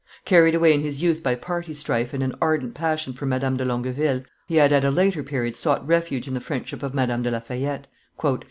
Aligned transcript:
Carried 0.25 0.55
away 0.55 0.73
in 0.73 0.81
his 0.81 1.03
youth 1.03 1.21
by 1.21 1.35
party 1.35 1.75
strife 1.75 2.11
and 2.11 2.23
an 2.23 2.33
ardent 2.41 2.73
passion 2.73 3.13
for 3.13 3.27
Madame 3.27 3.55
de 3.55 3.63
Longueville, 3.63 4.23
he 4.47 4.55
had 4.55 4.73
at 4.73 4.83
a 4.83 4.89
later 4.89 5.21
period 5.21 5.55
sought 5.55 5.85
refuge 5.87 6.27
in 6.27 6.33
the 6.33 6.41
friendship 6.41 6.81
of 6.81 6.95
Madame 6.95 7.21
de 7.21 7.29
La 7.29 7.39
Fayette. 7.39 7.85